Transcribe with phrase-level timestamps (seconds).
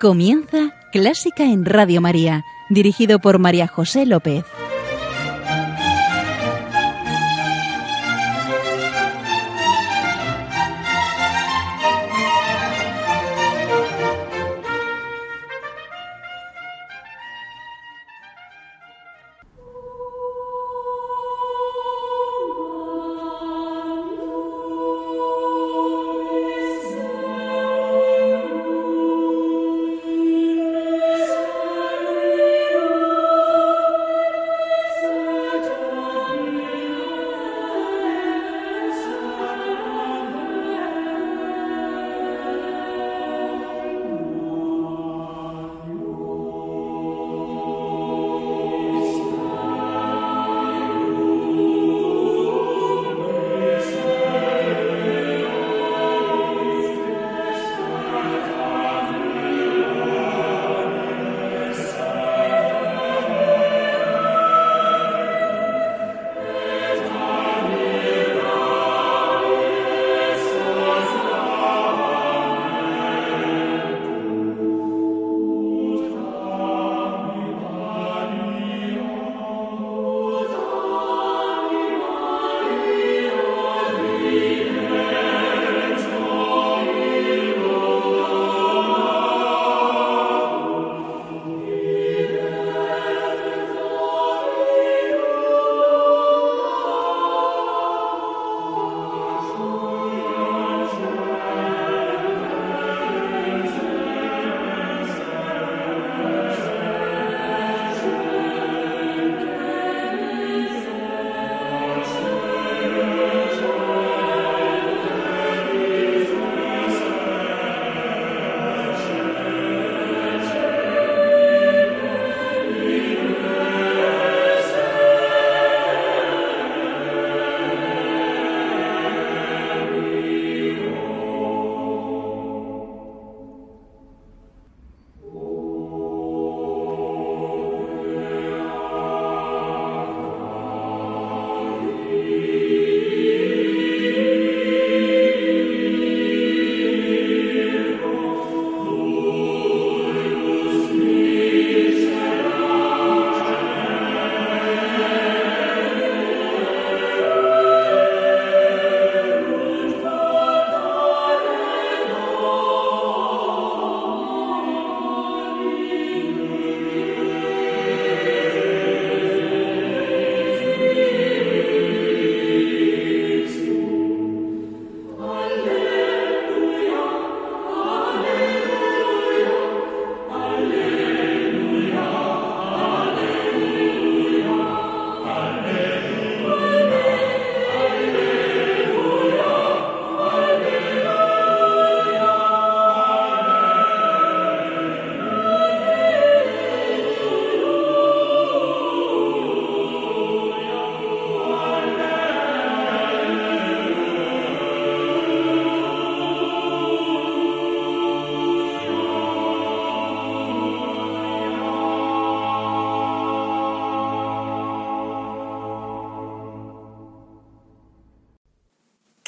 [0.00, 4.44] Comienza Clásica en Radio María, dirigido por María José López.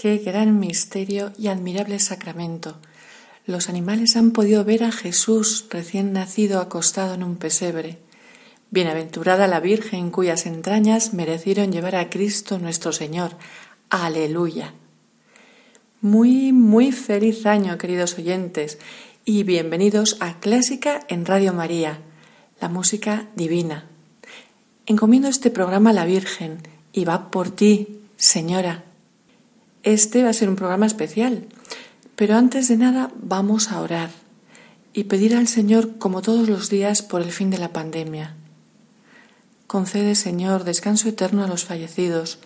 [0.00, 2.78] Qué gran misterio y admirable sacramento.
[3.44, 7.98] Los animales han podido ver a Jesús recién nacido acostado en un pesebre.
[8.70, 13.32] Bienaventurada la Virgen cuyas entrañas merecieron llevar a Cristo nuestro Señor.
[13.90, 14.72] Aleluya.
[16.00, 18.78] Muy, muy feliz año, queridos oyentes,
[19.26, 21.98] y bienvenidos a Clásica en Radio María,
[22.58, 23.84] la música divina.
[24.86, 28.84] Encomiendo este programa a la Virgen y va por ti, Señora.
[29.82, 31.46] Este va a ser un programa especial,
[32.14, 34.10] pero antes de nada vamos a orar
[34.92, 38.36] y pedir al Señor, como todos los días, por el fin de la pandemia.
[39.66, 42.40] Concede, Señor, descanso eterno a los fallecidos,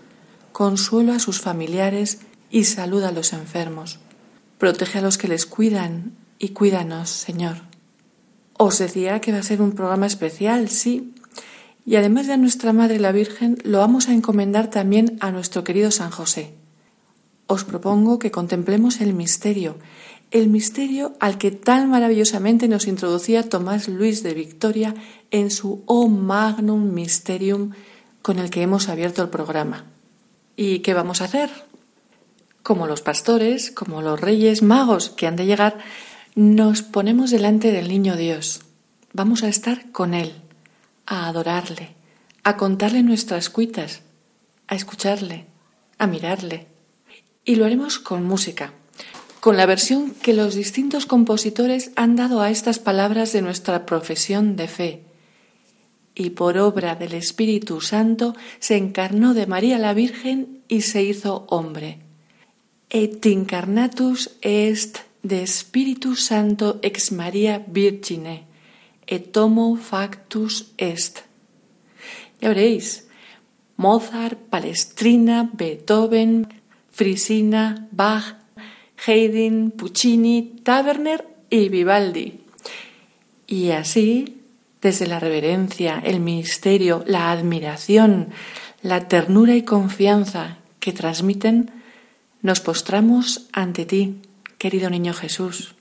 [0.53, 2.19] consuelo a sus familiares
[2.51, 3.99] y salud a los enfermos.
[4.59, 7.57] Protege a los que les cuidan y cuídanos, Señor.
[8.57, 11.15] Os decía que va a ser un programa especial, sí.
[11.85, 15.65] Y además de a nuestra Madre la Virgen, lo vamos a encomendar también a nuestro
[15.65, 16.55] querido San José
[17.47, 19.77] os propongo que contemplemos el misterio,
[20.31, 24.95] el misterio al que tan maravillosamente nos introducía Tomás Luis de Victoria
[25.31, 27.71] en su O Magnum Mysterium
[28.23, 29.85] con el que hemos abierto el programa.
[30.57, 31.51] ¿Y qué vamos a hacer?
[32.63, 35.79] Como los pastores, como los reyes magos que han de llegar,
[36.37, 38.63] Nos ponemos delante del niño Dios.
[39.13, 40.33] Vamos a estar con Él,
[41.07, 41.95] a adorarle,
[42.43, 44.03] a contarle nuestras cuitas,
[44.67, 45.47] a escucharle,
[45.97, 46.67] a mirarle.
[47.45, 48.73] Y lo haremos con música,
[49.41, 54.57] con la versión que los distintos compositores han dado a estas palabras de nuestra profesión
[54.57, 55.03] de fe.
[56.15, 61.45] Y por obra del Espíritu Santo se encarnó de María la Virgen y se hizo
[61.49, 61.99] hombre.
[62.89, 68.47] Et incarnatus est de Spiritus Santo ex Maria Virgine,
[69.07, 71.23] et homo factus est.
[72.41, 73.09] Ya veréis,
[73.77, 76.47] Mozart, Palestrina, Beethoven,
[76.95, 78.37] Frisina, Bach,
[79.05, 82.41] Haydn, Puccini, Taverner y Vivaldi.
[83.49, 84.43] Y así,
[84.81, 88.31] desde la reverencia, el misterio, la admiración,
[88.81, 91.73] la ternura y confianza que transmiten,
[92.43, 94.21] nos postramos ante ti,
[94.59, 95.75] querido niño Jesús.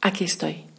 [0.00, 0.71] Aquí estoy.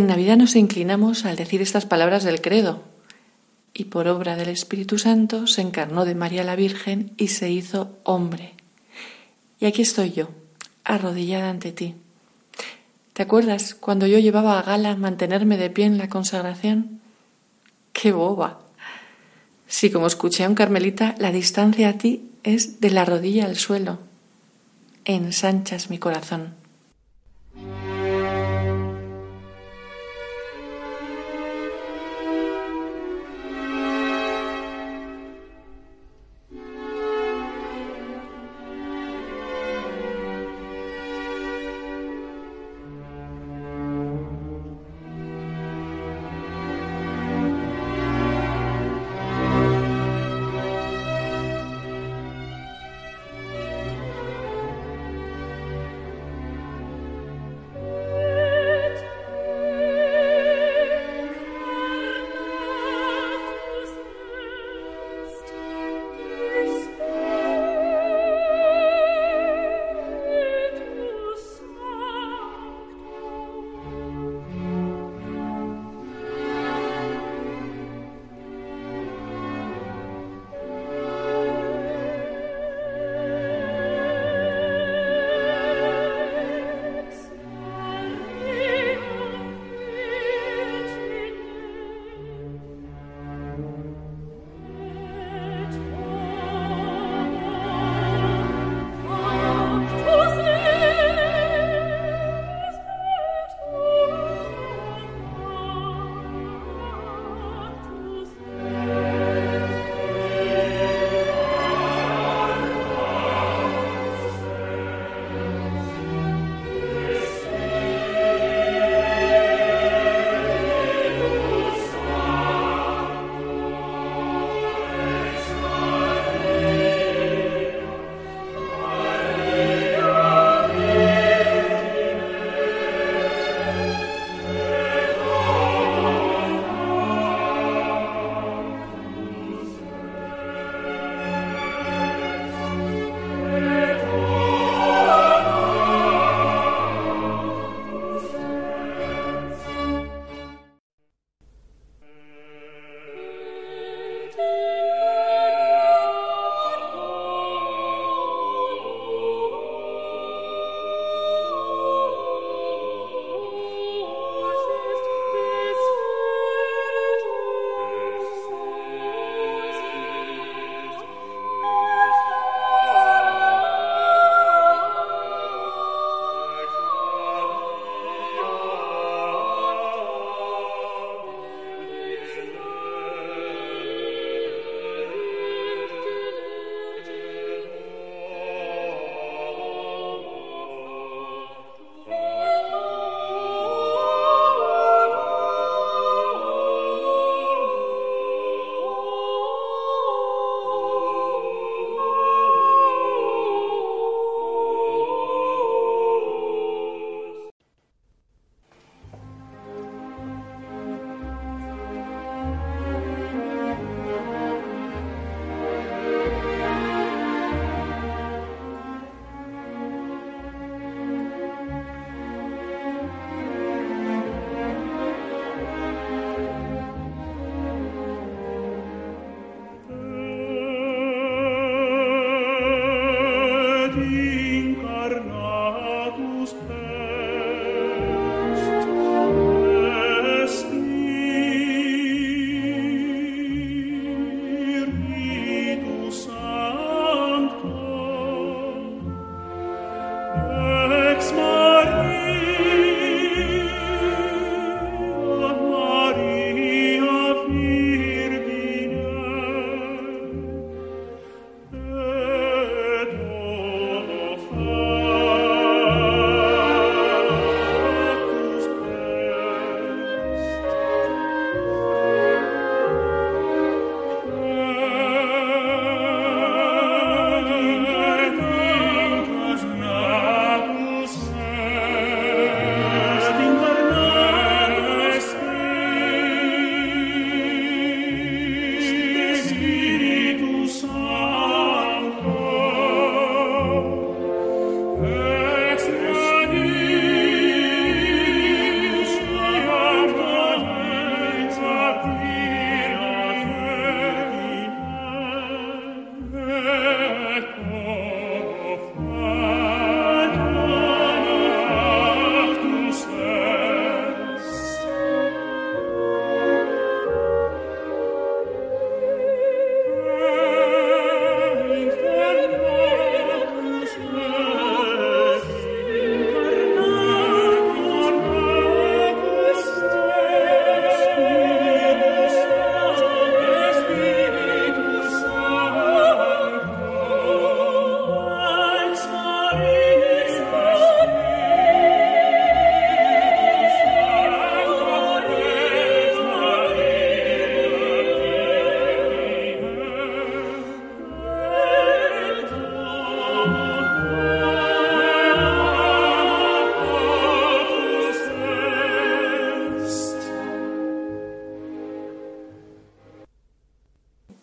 [0.00, 2.82] En Navidad nos inclinamos al decir estas palabras del credo,
[3.74, 7.98] y por obra del Espíritu Santo se encarnó de María la Virgen y se hizo
[8.04, 8.54] hombre.
[9.58, 10.30] Y aquí estoy yo,
[10.84, 11.96] arrodillada ante ti.
[13.12, 17.02] ¿Te acuerdas cuando yo llevaba a gala mantenerme de pie en la consagración?
[17.92, 18.60] ¡Qué boba!
[19.66, 23.58] Si como escuché a un carmelita, la distancia a ti es de la rodilla al
[23.58, 23.98] suelo.
[25.04, 26.54] Ensanchas mi corazón.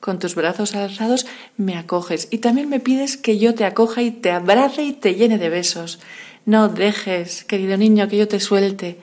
[0.08, 1.26] Con tus brazos alzados
[1.58, 5.16] me acoges y también me pides que yo te acoja y te abrace y te
[5.16, 6.00] llene de besos.
[6.46, 9.00] No dejes, querido niño, que yo te suelte.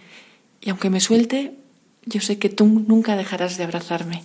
[0.63, 1.53] Y aunque me suelte,
[2.07, 4.23] yo sé que tú nunca dejarás de abrazarme.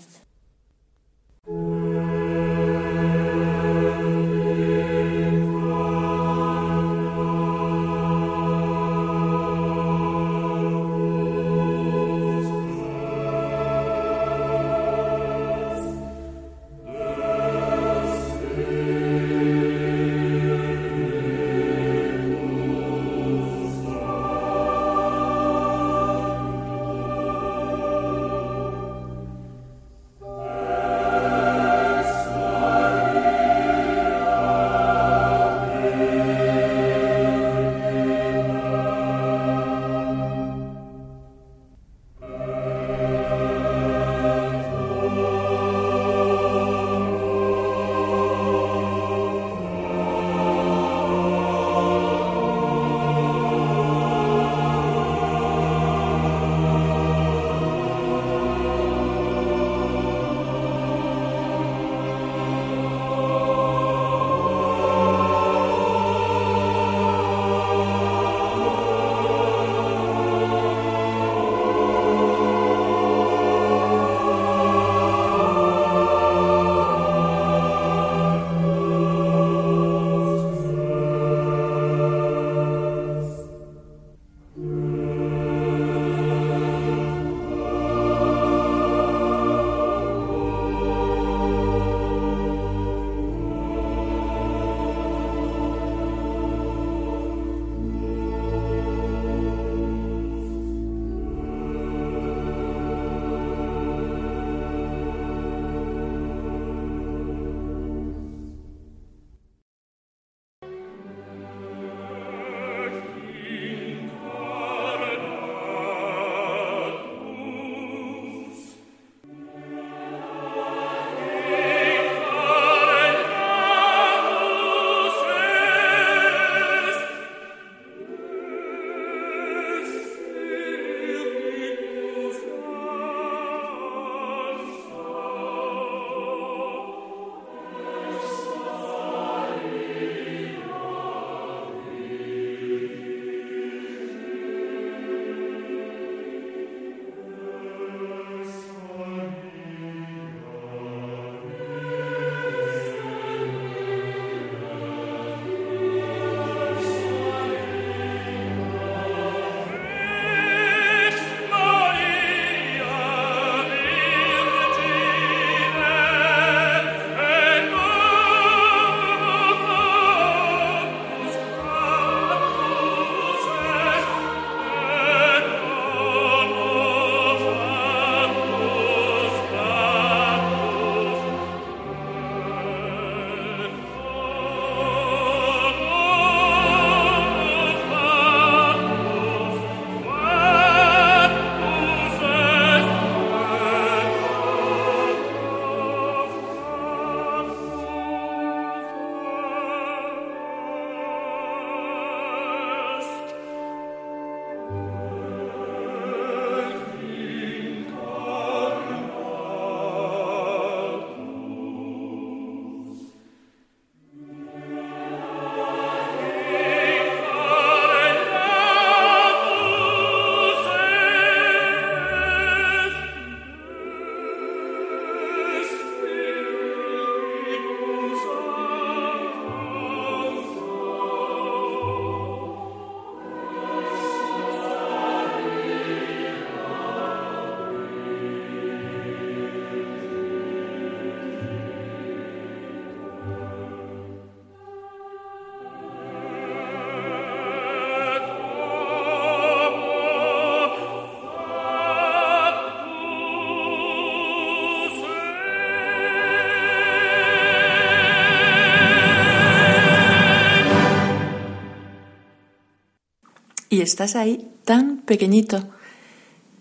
[263.89, 265.67] Estás ahí tan pequeñito.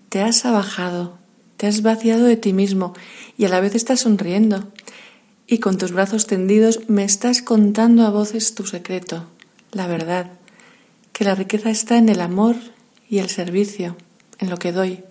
[0.09, 1.19] Te has abajado,
[1.59, 2.95] te has vaciado de ti mismo
[3.37, 4.73] y a la vez estás sonriendo.
[5.47, 9.27] Y con tus brazos tendidos me estás contando a voces tu secreto,
[9.73, 10.31] la verdad,
[11.13, 12.57] que la riqueza está en el amor
[13.09, 13.97] y el servicio,
[14.39, 15.05] en lo que doy.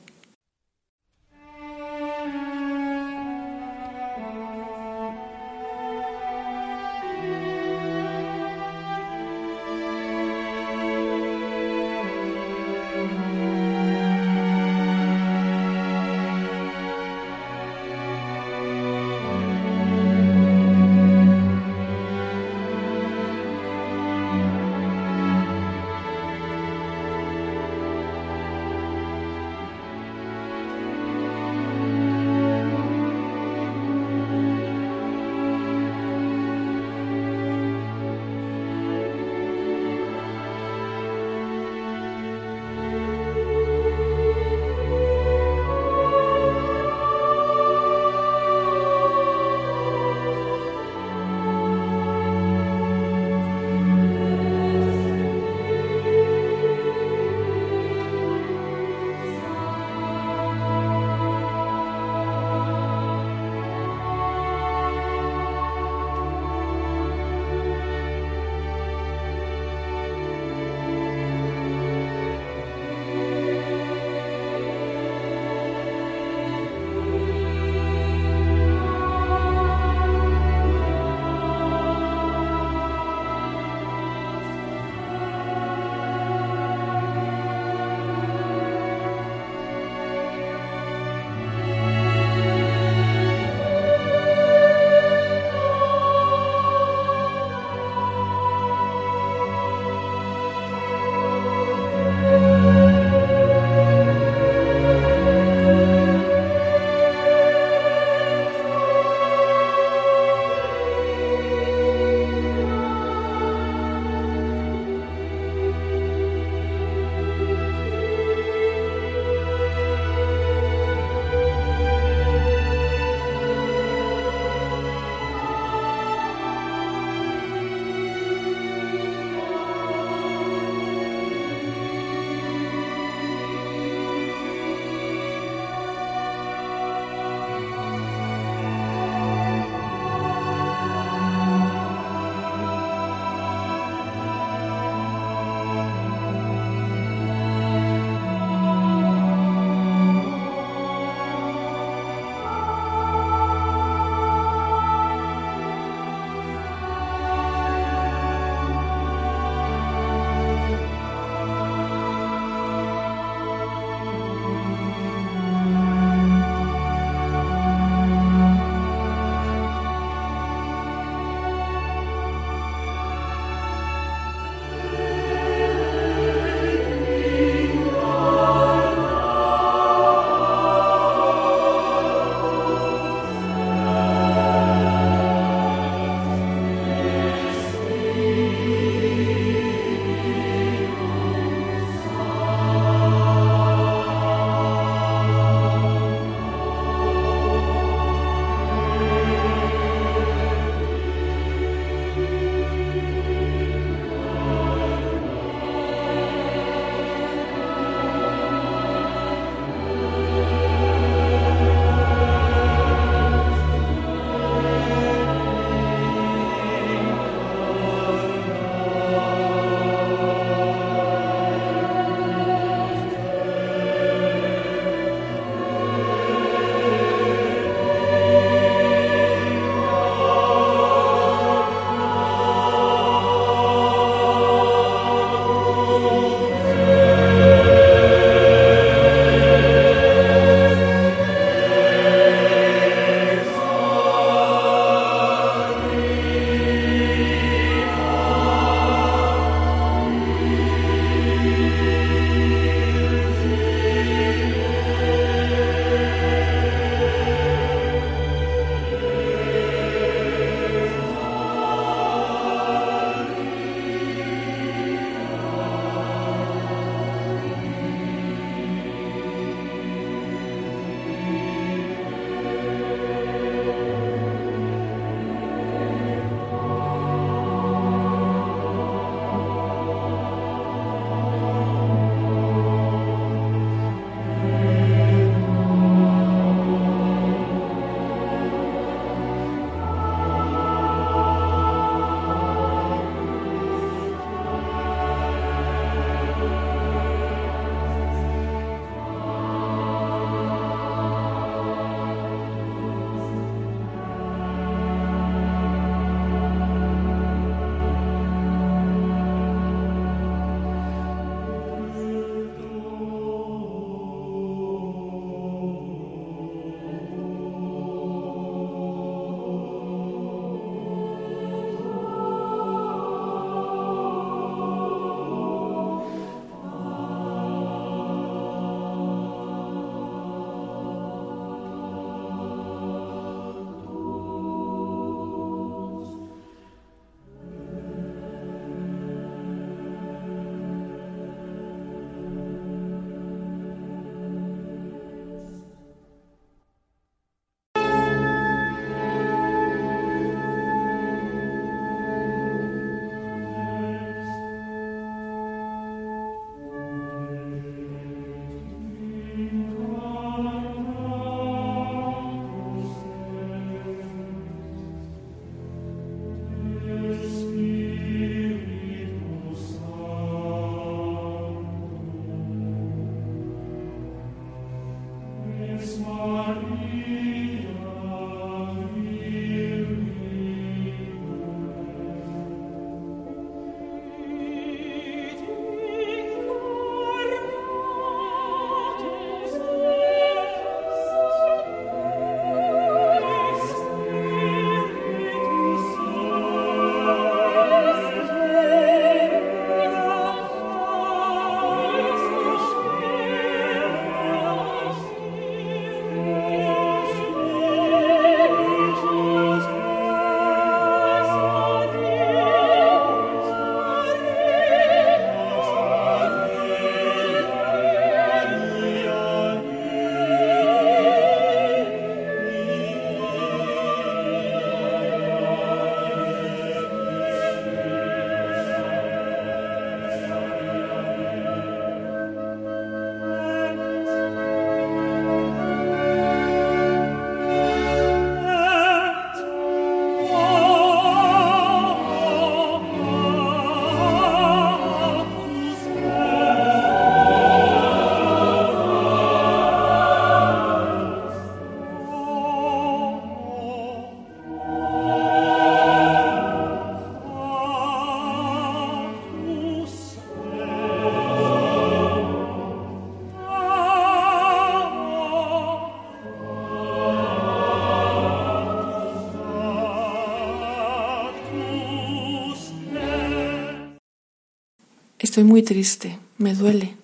[475.37, 476.95] Estoy muy triste, me duele,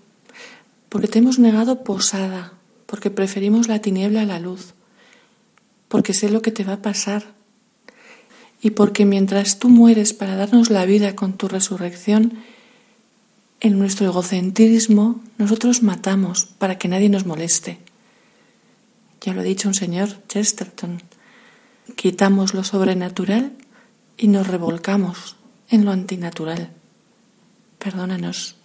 [0.90, 2.54] porque te hemos negado posada,
[2.88, 4.74] porque preferimos la tiniebla a la luz,
[5.88, 7.36] porque sé lo que te va a pasar
[8.60, 12.40] y porque mientras tú mueres para darnos la vida con tu resurrección,
[13.60, 17.78] en nuestro egocentrismo nosotros matamos para que nadie nos moleste.
[19.22, 21.04] Ya lo ha dicho un señor Chesterton,
[21.96, 23.52] quitamos lo sobrenatural
[24.18, 25.36] y nos revolcamos
[25.70, 26.72] en lo antinatural.
[27.84, 28.63] Perdónanos.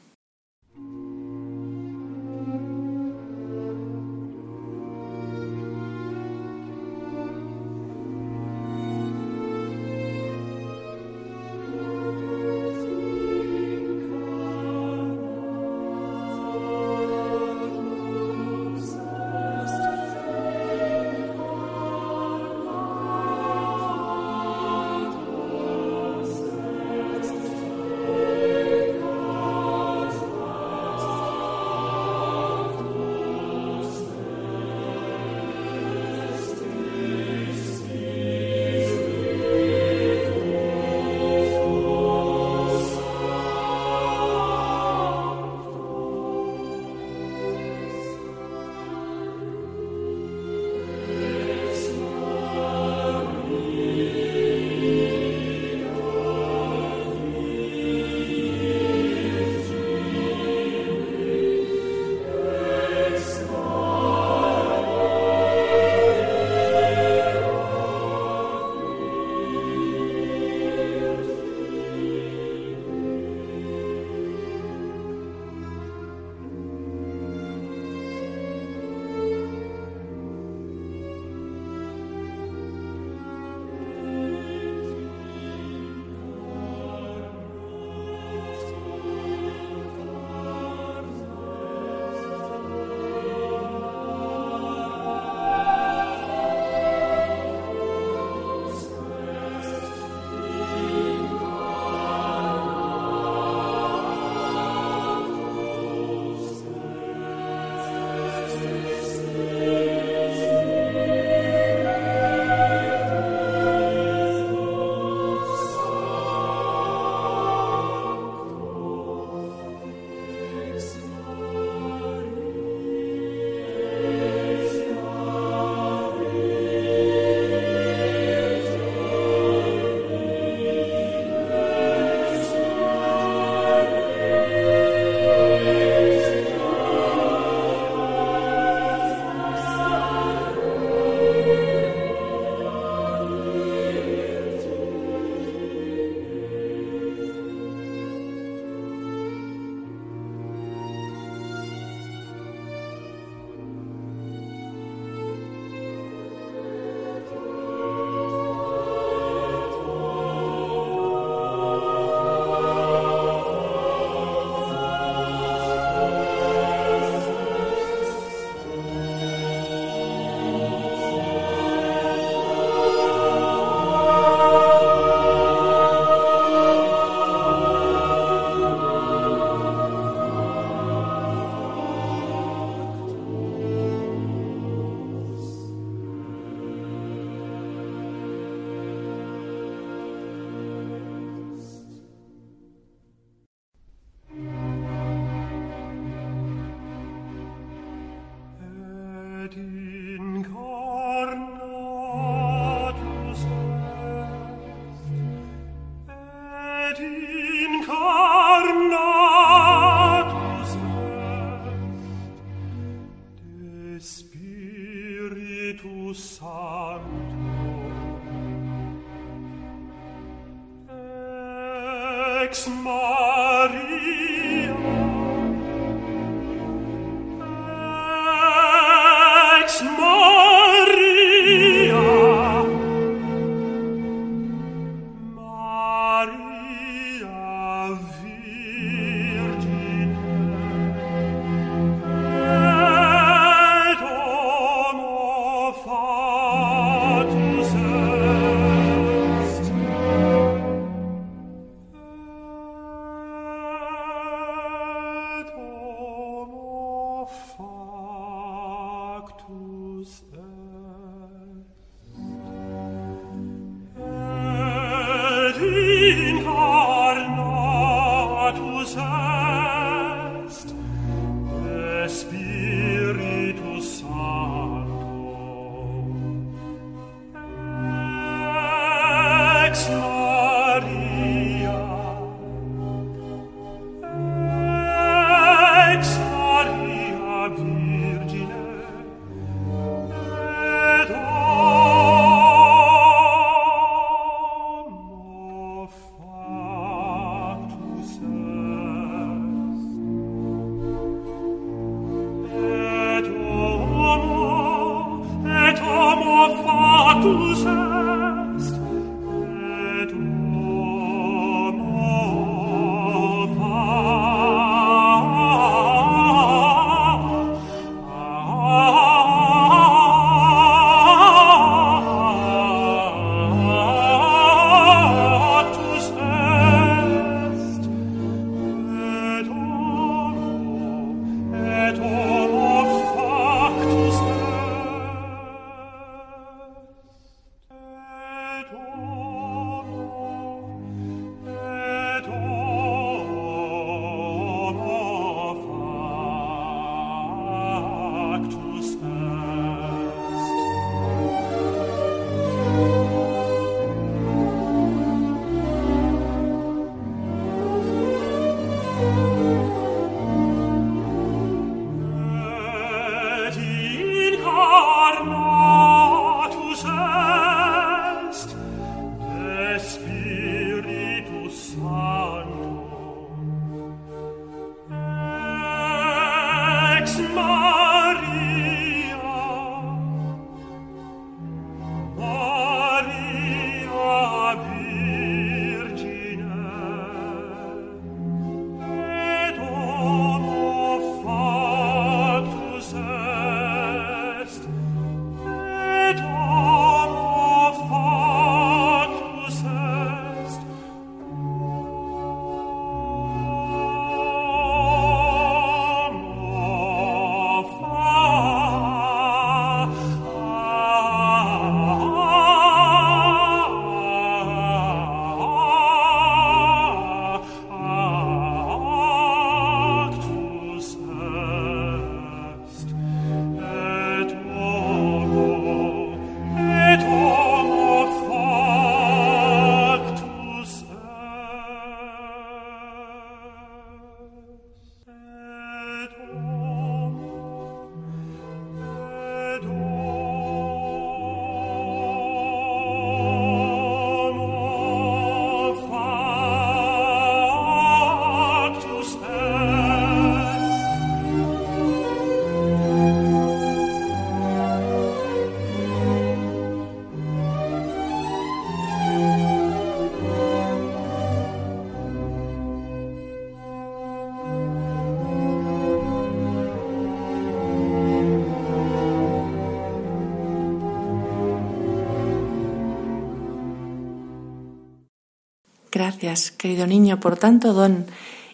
[475.99, 478.07] Gracias, querido niño, por tanto don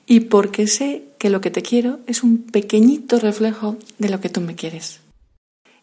[0.07, 4.31] y porque sé que lo que te quiero es un pequeñito reflejo de lo que
[4.31, 5.01] tú me quieres.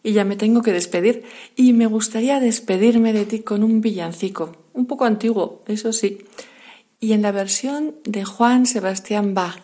[0.02, 1.22] Y ya me tengo que despedir
[1.54, 6.18] y me gustaría despedirme de ti con un villancico, un poco antiguo, eso sí,
[6.98, 9.60] y en la versión de Juan Sebastián Bach,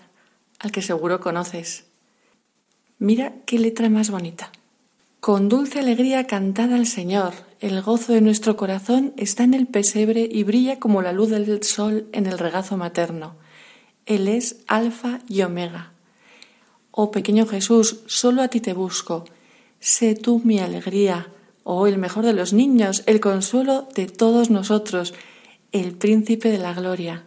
[0.61, 1.87] al que seguro conoces.
[3.01, 4.53] Mira qué letra más bonita.
[5.19, 10.29] Con dulce alegría cantada al Señor, el gozo de nuestro corazón está en el pesebre
[10.31, 13.35] y brilla como la luz del sol en el regazo materno.
[14.07, 15.93] Él es Alfa y Omega.
[16.93, 19.25] Oh pequeño Jesús, solo a ti te busco.
[19.81, 21.33] Sé tú mi alegría,
[21.65, 25.15] oh el mejor de los niños, el consuelo de todos nosotros,
[25.73, 27.25] el príncipe de la gloria.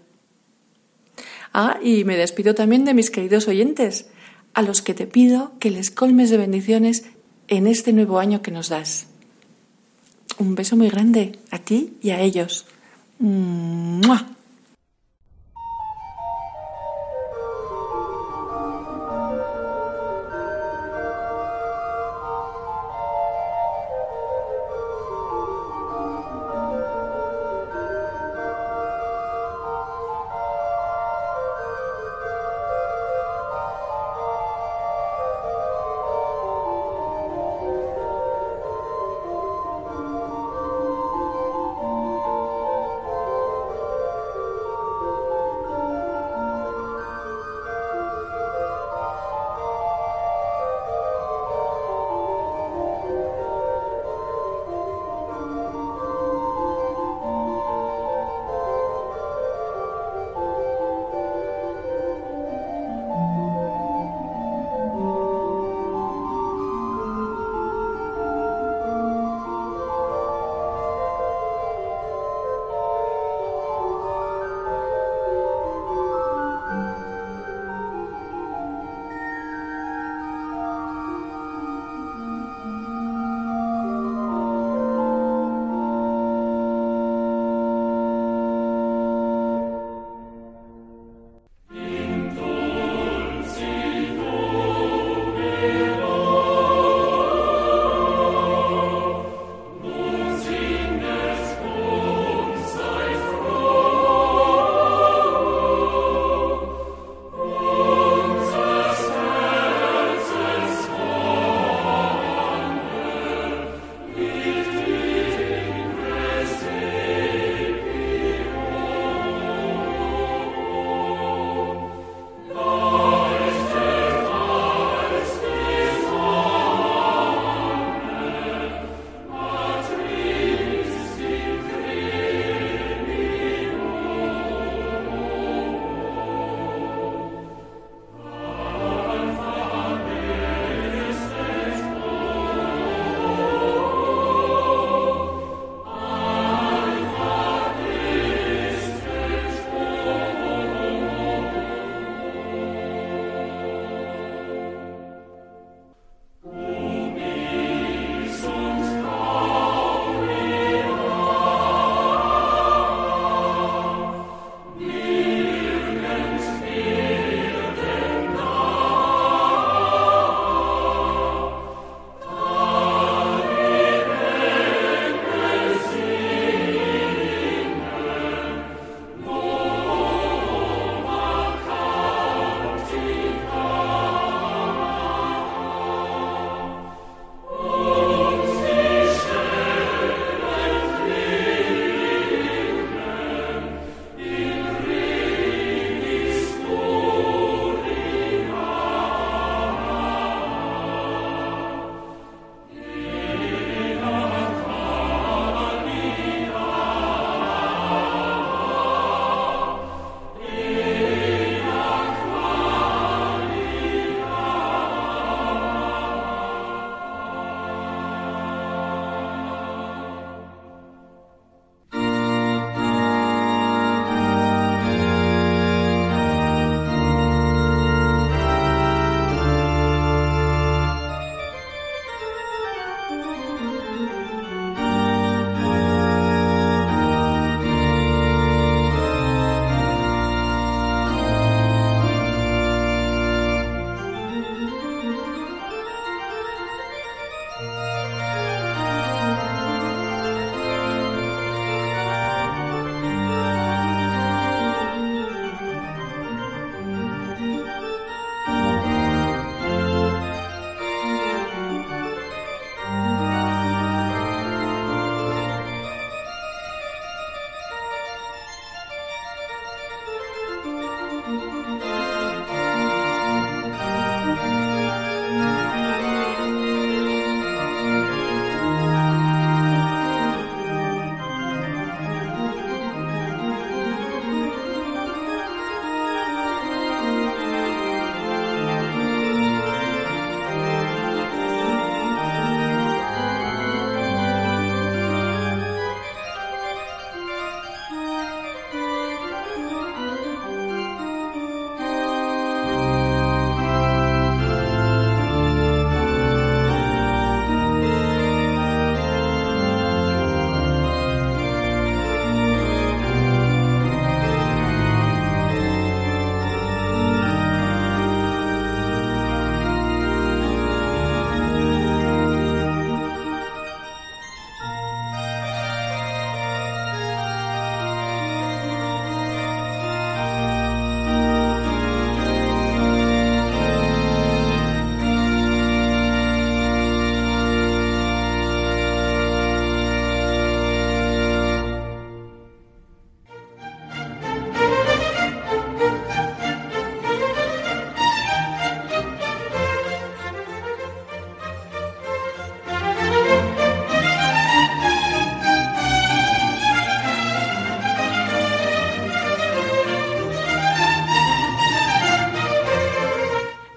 [1.54, 4.08] Ah, y me despido también de mis queridos oyentes,
[4.54, 7.04] a los que te pido que les colmes de bendiciones
[7.48, 9.11] en este nuevo año que nos das.
[10.42, 12.66] Un beso muy grande a ti y a ellos.